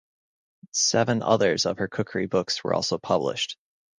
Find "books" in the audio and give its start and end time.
2.25-2.63